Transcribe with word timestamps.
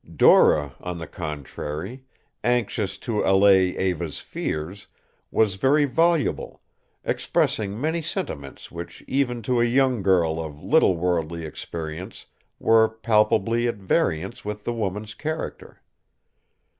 Dora, 0.15 0.73
on 0.79 0.97
the 0.97 1.05
contrary, 1.05 2.05
anxious 2.43 2.97
to 2.97 3.21
allay 3.21 3.67
Eva's 3.77 4.17
fears, 4.17 4.87
was 5.29 5.57
very 5.57 5.85
voluble, 5.85 6.59
expressing 7.03 7.79
many 7.79 8.01
sentiments 8.01 8.71
which 8.71 9.03
even 9.07 9.43
to 9.43 9.61
a 9.61 9.65
young 9.65 10.01
girl 10.01 10.41
of 10.43 10.59
little 10.63 10.97
worldly 10.97 11.45
experience 11.45 12.25
were 12.57 12.89
palpably 12.89 13.67
at 13.67 13.75
variance 13.77 14.43
with 14.43 14.63
the 14.63 14.73
woman's 14.73 15.13
character. 15.13 15.83